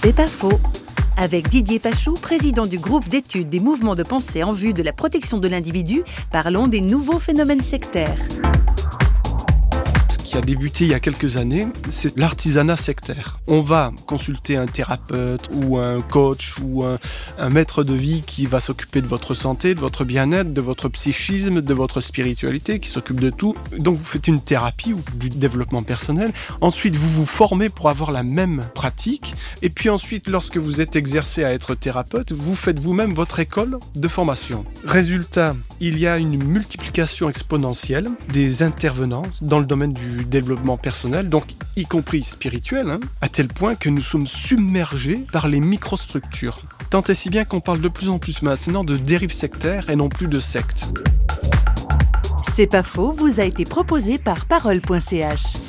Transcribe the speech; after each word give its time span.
C'est 0.00 0.14
pas 0.14 0.28
faux. 0.28 0.60
Avec 1.16 1.48
Didier 1.48 1.80
Pachou, 1.80 2.14
président 2.14 2.66
du 2.66 2.78
groupe 2.78 3.08
d'études 3.08 3.48
des 3.48 3.58
mouvements 3.58 3.96
de 3.96 4.04
pensée 4.04 4.44
en 4.44 4.52
vue 4.52 4.72
de 4.72 4.84
la 4.84 4.92
protection 4.92 5.38
de 5.38 5.48
l'individu, 5.48 6.04
parlons 6.30 6.68
des 6.68 6.80
nouveaux 6.80 7.18
phénomènes 7.18 7.62
sectaires 7.62 8.28
débuté 10.40 10.84
il 10.84 10.90
y 10.90 10.94
a 10.94 11.00
quelques 11.00 11.36
années, 11.36 11.66
c'est 11.90 12.16
l'artisanat 12.16 12.76
sectaire. 12.76 13.40
On 13.46 13.60
va 13.60 13.92
consulter 14.06 14.56
un 14.56 14.66
thérapeute 14.66 15.48
ou 15.52 15.78
un 15.78 16.00
coach 16.00 16.56
ou 16.62 16.84
un, 16.84 16.98
maître 17.50 17.82
de 17.84 17.94
vie 17.94 18.22
qui 18.22 18.46
va 18.46 18.60
s'occuper 18.60 19.00
de 19.00 19.06
votre 19.06 19.34
santé, 19.34 19.74
de 19.74 19.80
votre 19.80 20.04
bien-être, 20.04 20.52
de 20.52 20.60
votre 20.60 20.88
psychisme, 20.88 21.62
de 21.62 21.74
votre 21.74 22.00
spiritualité, 22.00 22.78
qui 22.78 22.88
s'occupe 22.88 23.20
de 23.20 23.30
tout. 23.30 23.54
Donc 23.78 23.96
vous 23.96 24.04
faites 24.04 24.28
une 24.28 24.40
thérapie 24.40 24.92
ou 24.92 25.02
du 25.14 25.30
développement 25.30 25.82
personnel. 25.82 26.32
Ensuite, 26.60 26.96
vous 26.96 27.08
vous 27.08 27.26
formez 27.26 27.68
pour 27.68 27.88
avoir 27.88 28.12
la 28.12 28.22
même 28.22 28.64
pratique. 28.74 29.34
Et 29.62 29.70
puis 29.70 29.88
ensuite, 29.88 30.28
lorsque 30.28 30.56
vous 30.56 30.80
êtes 30.80 30.96
exercé 30.96 31.44
à 31.44 31.52
être 31.52 31.74
thérapeute, 31.74 32.32
vous 32.32 32.54
faites 32.54 32.78
vous-même 32.78 33.14
votre 33.14 33.40
école 33.40 33.78
de 33.94 34.08
formation. 34.08 34.64
Résultat, 34.84 35.56
il 35.80 35.98
y 35.98 36.06
a 36.06 36.18
une 36.18 36.42
multiplication 36.42 37.28
exponentielle 37.28 38.08
des 38.32 38.62
intervenants 38.62 39.22
dans 39.40 39.58
le 39.58 39.66
domaine 39.66 39.92
du 39.92 40.24
développement 40.28 40.76
personnel, 40.76 41.28
donc 41.28 41.44
y 41.76 41.84
compris 41.84 42.22
spirituel, 42.22 42.90
hein, 42.90 43.00
à 43.20 43.28
tel 43.28 43.48
point 43.48 43.74
que 43.74 43.88
nous 43.88 44.00
sommes 44.00 44.26
submergés 44.26 45.26
par 45.32 45.48
les 45.48 45.60
microstructures. 45.60 46.62
Tant 46.90 47.02
et 47.02 47.14
si 47.14 47.30
bien 47.30 47.44
qu'on 47.44 47.60
parle 47.60 47.80
de 47.80 47.88
plus 47.88 48.08
en 48.08 48.18
plus 48.18 48.42
maintenant 48.42 48.84
de 48.84 48.96
dérives 48.96 49.32
sectaires 49.32 49.90
et 49.90 49.96
non 49.96 50.08
plus 50.08 50.28
de 50.28 50.40
sectes. 50.40 50.86
C'est 52.54 52.66
pas 52.66 52.82
faux, 52.82 53.12
vous 53.12 53.40
a 53.40 53.44
été 53.44 53.64
proposé 53.64 54.18
par 54.18 54.46
parole.ch. 54.46 55.67